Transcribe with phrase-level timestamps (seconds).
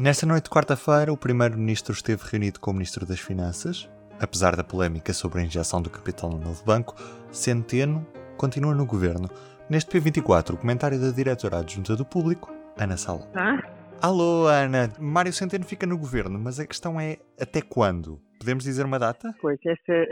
[0.00, 3.86] Nesta noite de quarta-feira, o Primeiro-Ministro esteve reunido com o Ministro das Finanças.
[4.18, 6.94] Apesar da polémica sobre a injeção do capital no novo banco,
[7.30, 8.06] Centeno
[8.38, 9.28] continua no governo.
[9.68, 13.28] Neste P24, o comentário da diretora adjunta do Público, Ana Sala.
[13.34, 13.60] Ah?
[14.00, 14.88] Alô, Ana.
[14.98, 18.18] Mário Centeno fica no governo, mas a questão é até quando?
[18.38, 19.34] Podemos dizer uma data?
[19.42, 20.04] Pois, essa é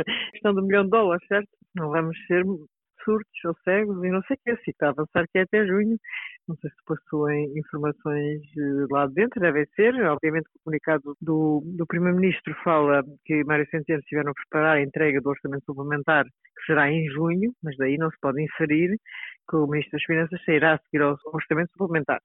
[0.00, 1.48] a questão do milhão de dólares, certo?
[1.74, 2.44] Não vamos ser
[3.02, 4.62] surtos ou cegos e não sei o que.
[4.62, 5.96] Se está a avançar que é até junho.
[6.48, 9.94] Não sei se passou em informações eh, lá de dentro, deve ser.
[10.06, 15.20] Obviamente o comunicado do, do Primeiro-Ministro fala que Mário Centeno estiveram a preparar a entrega
[15.20, 18.96] do orçamento suplementar, que será em junho, mas daí não se pode inferir
[19.48, 22.20] que o Ministro das Finanças sairá a seguir ao orçamento suplementar.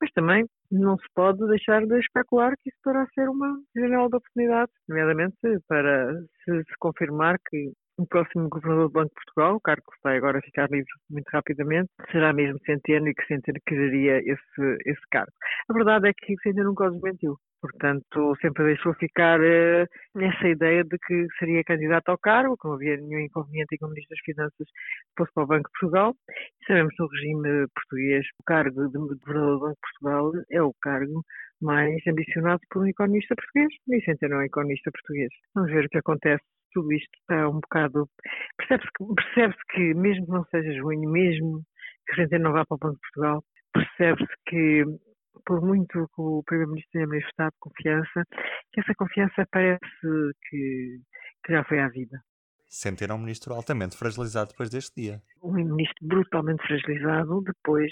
[0.00, 4.16] Mas também não se pode deixar de especular que isso poderá ser uma janela de
[4.16, 6.12] oportunidade, nomeadamente para
[6.44, 10.16] se, se confirmar que o próximo governador do Banco de Portugal, o cargo que vai
[10.16, 15.32] agora ficar livre muito rapidamente, será mesmo Centeno e que Centeno quereria esse, esse cargo.
[15.68, 17.36] A verdade é que Centeno nunca o desmentiu.
[17.60, 22.74] Portanto, sempre deixou ficar uh, essa ideia de que seria candidato ao cargo, que não
[22.74, 24.68] havia nenhum inconveniente em que o Ministro das Finanças
[25.16, 26.14] fosse para o Banco de Portugal.
[26.28, 30.74] E sabemos no regime português, o cargo de governador do Banco de Portugal é o
[30.80, 31.24] cargo
[31.60, 35.30] mais ambicionado por um economista português, e Centeno é um economista português.
[35.54, 38.08] Vamos ver o que acontece tudo isto está um bocado.
[38.56, 41.62] Percebe-se que, percebe que, mesmo que não seja junho, mesmo
[42.06, 44.84] que a gente não vá para o Banco de Portugal, percebe-se que,
[45.44, 48.24] por muito que o Primeiro-Ministro tenha manifestado confiança,
[48.72, 49.80] que essa confiança parece
[50.48, 51.00] que,
[51.44, 52.22] que já foi à vida.
[52.68, 55.22] Sentir um ministro altamente fragilizado depois deste dia.
[55.42, 57.90] Um ministro brutalmente fragilizado depois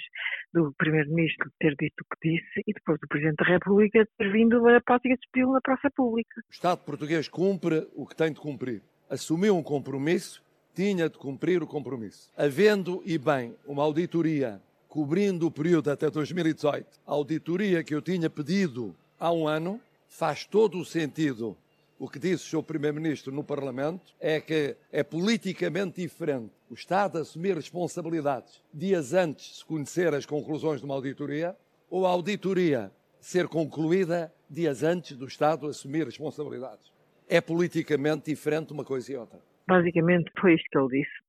[0.53, 4.69] do primeiro-ministro ter dito o que disse e depois do Presidente da República ter vindo
[4.69, 6.43] a prática de despedi-lo na praça pública.
[6.47, 8.83] O Estado português cumpre o que tem de cumprir.
[9.09, 10.45] Assumiu um compromisso,
[10.75, 12.31] tinha de cumprir o compromisso.
[12.37, 14.61] Havendo e bem uma auditoria
[14.97, 20.47] cobrindo o período até 2018, a auditoria que eu tinha pedido há um ano, faz
[20.47, 21.55] todo o sentido
[21.99, 22.65] o que disse o Sr.
[22.65, 29.57] Primeiro-Ministro no Parlamento é que é politicamente diferente o Estado assumir responsabilidades dias antes de
[29.57, 31.55] se conhecer as conclusões de uma auditoria
[31.91, 36.91] ou a auditoria ser concluída dias antes do Estado assumir responsabilidades.
[37.29, 39.39] É politicamente diferente uma coisa e outra.
[39.69, 41.21] Basicamente foi isto que ele disse.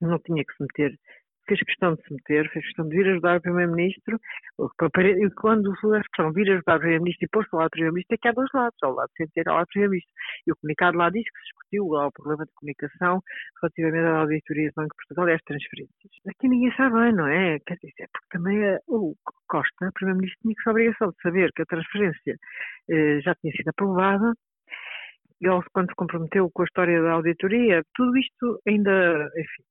[0.00, 0.98] Não tinha que se meter
[1.46, 4.20] fez questão de se meter, fez questão de vir ajudar o Primeiro-Ministro,
[4.58, 8.18] e quando a de vir ajudar o Primeiro-Ministro e pôr-se ao lado do Primeiro-Ministro, é
[8.18, 10.12] que há dois lados, ao lado Centeno e ao lado do Primeiro-Ministro.
[10.46, 13.22] E o comunicado lá diz que se discutiu lá o problema de comunicação
[13.60, 16.12] relativamente à auditoria do Banco de Portugal e às transferências.
[16.28, 17.58] Aqui ninguém sabe bem, não é?
[17.60, 19.14] Quer dizer, porque também eh, o
[19.48, 22.36] Costa, o Primeiro-Ministro, tinha a obrigação de saber que a transferência
[22.90, 24.32] eh, já tinha sido aprovada,
[25.40, 29.62] ele, quando se comprometeu com a história da auditoria, tudo isto ainda, enfim,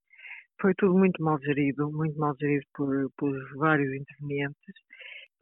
[0.60, 4.76] foi tudo muito mal gerido, muito mal gerido por, por vários intervenientes,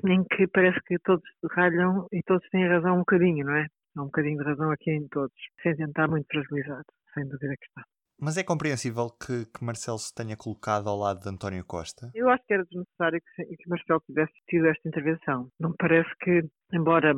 [0.05, 3.67] em que parece que todos ralham e todos têm razão um bocadinho, não é?
[3.95, 7.65] Há um bocadinho de razão aqui em todos, sem tentar muito fragilizado, sem dúvida que
[7.67, 7.83] está.
[8.19, 12.09] Mas é compreensível que, que, Marcelo se tenha colocado ao lado de António Costa?
[12.13, 15.49] Eu acho que era desnecessário que, que Marcelo tivesse tido esta intervenção.
[15.59, 16.41] Não me parece que,
[16.71, 17.13] embora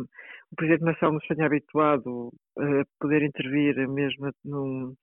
[0.52, 4.96] o Presidente Marcelo nos tenha habituado a poder intervir mesmo num,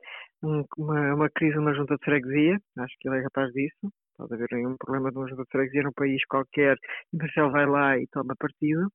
[0.42, 3.92] num, uma, crise numa junta de freguesia, acho que ele é capaz disso.
[4.16, 6.76] Pode haver um problema de uma junta de freguesia num país qualquer
[7.12, 8.88] e Marcelo vai lá e toma partido,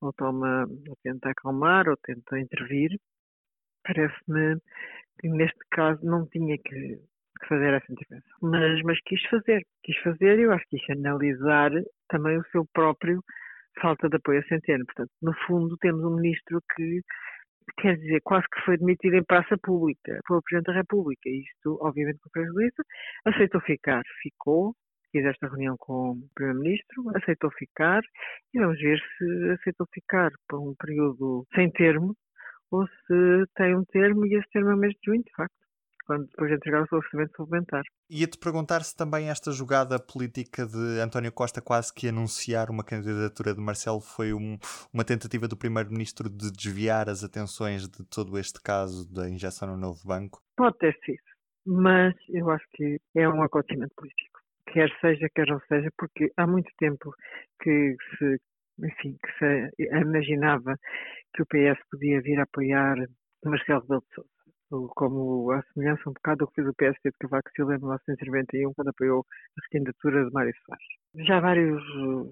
[0.00, 2.98] ou, toma, ou tenta acalmar, ou tenta intervir.
[3.84, 4.58] Parece-me
[5.20, 7.00] que neste caso não tinha que
[7.48, 8.38] fazer essa intervenção.
[8.40, 11.70] Mas, mas quis fazer, quis fazer e eu acho que quis analisar
[12.08, 13.22] também o seu próprio
[13.80, 14.84] falta de apoio a Centeno.
[14.86, 17.00] Portanto, no fundo, temos um ministro que,
[17.80, 21.28] quer dizer, quase que foi demitido em praça pública pelo Presidente da República.
[21.28, 22.82] Isto, obviamente, com prejuízo,
[23.24, 24.74] aceitou ficar, ficou,
[25.10, 28.02] quis esta reunião com o Primeiro-Ministro, aceitou ficar.
[28.54, 32.14] E vamos ver se aceitou ficar por um período sem termo
[32.70, 35.54] ou se tem um termo e esse termo é o mês de junho, de facto,
[36.12, 37.82] quando depois de entregar o seu orçamento suplementar.
[38.10, 43.54] Ia-te perguntar se também esta jogada política de António Costa quase que anunciar uma candidatura
[43.54, 44.58] de Marcelo foi um,
[44.92, 49.76] uma tentativa do Primeiro-Ministro de desviar as atenções de todo este caso da injeção no
[49.76, 50.42] novo banco?
[50.56, 51.22] Pode ter sido,
[51.66, 54.40] mas eu acho que é um acontecimento político.
[54.70, 57.12] Quer seja, quer não seja, porque há muito tempo
[57.62, 58.38] que se
[58.82, 60.76] enfim, que se imaginava
[61.34, 62.96] que o PS podia vir a apoiar
[63.44, 64.28] Marcelo Rebelo de Sousa,
[64.94, 68.72] como a semelhança um bocado do que fez o PSD de Cavaco Silva em 1991,
[68.74, 71.26] quando apoiou a recandidatura de Mário Soares.
[71.26, 71.82] Já vários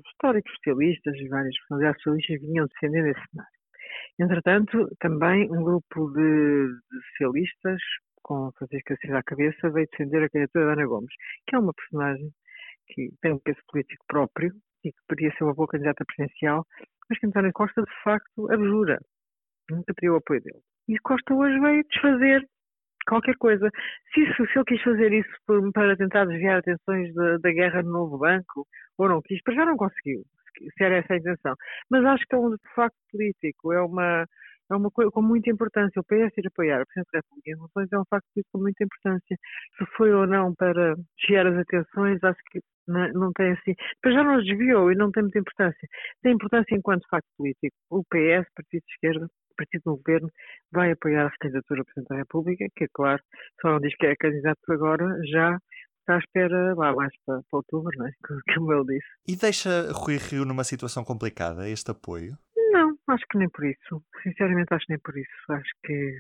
[0.06, 3.60] históricos socialistas e várias personalidades socialistas vinham defendendo esse cenário.
[4.18, 7.80] Entretanto, também um grupo de, de socialistas,
[8.22, 11.14] com Francisco Assis à cabeça, veio defender a candidatura de Ana Gomes,
[11.46, 12.30] que é uma personagem
[12.88, 14.52] que tem um peso político próprio,
[14.84, 16.66] e que poderia ser uma boa candidata presidencial,
[17.08, 18.98] mas que António Costa, de facto, abjura.
[19.70, 20.60] Nunca teria o apoio dele.
[20.90, 22.44] E Costa hoje veio desfazer
[23.06, 23.70] qualquer coisa.
[24.12, 27.80] Se, isso, se ele quis fazer isso por, para tentar desviar atenções da, da, guerra
[27.84, 28.66] no novo banco,
[28.98, 30.24] ou não quis, para já não conseguiu,
[30.58, 31.54] se era essa a intenção.
[31.88, 34.26] Mas acho que é um facto político, é uma,
[34.68, 36.00] é uma coisa com muita importância.
[36.00, 38.82] O PS ir apoiar o Presidente da República em é um facto político com muita
[38.82, 39.36] importância.
[39.78, 43.74] Se foi ou não para desviar as atenções, acho que não, não tem assim.
[44.04, 45.88] Mas já não desviou e não tem muita importância.
[46.20, 47.76] Tem importância enquanto facto político.
[47.90, 50.28] O PS, Partido de Esquerda, partido no governo
[50.72, 53.22] vai apoiar a candidatura ao Presidente da República, que é claro,
[53.60, 55.58] só não diz que é candidato agora, já
[56.00, 58.12] está à espera lá mais para, para outubro, não é?
[58.54, 59.08] como ele disse.
[59.28, 62.36] E deixa Rui Rio numa situação complicada este apoio?
[62.72, 64.02] Não, acho que nem por isso.
[64.22, 65.30] Sinceramente acho que nem por isso.
[65.50, 66.18] Acho que,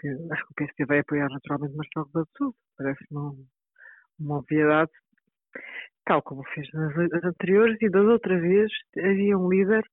[0.00, 2.56] que acho que o PSD vai apoiar naturalmente Marcelo Rebelo de Sousa.
[2.76, 3.46] Parece-me
[4.18, 4.90] uma obviedade.
[6.04, 9.84] Tal como fez nas anteriores e das outras vezes havia um líder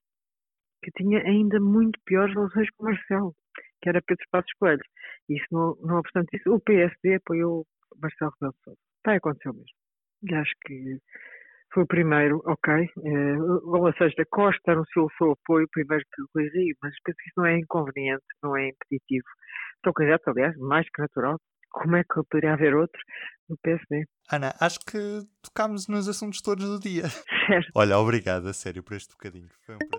[0.81, 3.35] que tinha ainda muito piores relações com Marcelo,
[3.81, 4.83] que era Pedro Passos Coelho.
[5.29, 7.65] E isso, não, não obstante isso, o PSD apoiou
[8.01, 8.79] Marcelo Rebelo de Sousa.
[8.97, 9.65] Está a acontecer mesmo.
[10.24, 10.97] E acho que
[11.74, 12.74] foi o primeiro, ok.
[12.74, 17.18] Eh, ou seja, Costa anunciou o seu apoio primeiro que o Rui Rio, mas penso
[17.18, 19.27] que isso não é inconveniente, não é impeditivo.
[19.75, 21.38] Estou candidato, aliás, mais que natural.
[21.69, 23.00] Como é que poderia haver outro
[23.50, 24.06] no PSD?
[24.31, 27.03] Ana, acho que tocámos nos assuntos todos do dia.
[27.47, 27.71] Certo.
[27.75, 29.47] Olha, obrigado a sério por este bocadinho.
[29.65, 29.97] Foi um prazer.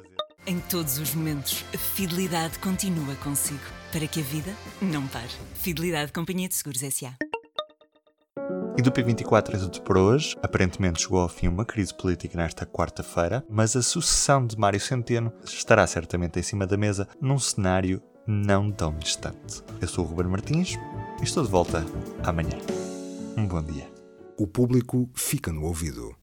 [0.49, 3.61] Em todos os momentos, a fidelidade continua consigo.
[3.93, 4.51] Para que a vida
[4.81, 5.29] não pare.
[5.53, 7.15] Fidelidade Companhia de Seguros S.A.
[8.75, 10.35] E do P24 é tudo por hoje.
[10.43, 15.31] Aparentemente chegou ao fim uma crise política nesta quarta-feira, mas a sucessão de Mário Centeno
[15.45, 19.63] estará certamente em cima da mesa num cenário não tão distante.
[19.83, 20.77] Eu sou o Ruben Martins
[21.21, 21.85] e estou de volta
[22.25, 22.57] amanhã.
[23.37, 23.87] Um bom dia.
[24.39, 26.17] O público fica no ouvido.